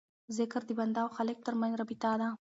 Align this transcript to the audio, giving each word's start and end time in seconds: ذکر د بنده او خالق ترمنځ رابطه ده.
ذکر 0.37 0.61
د 0.67 0.71
بنده 0.79 0.99
او 1.03 1.09
خالق 1.15 1.37
ترمنځ 1.47 1.73
رابطه 1.79 2.11
ده. 2.21 2.29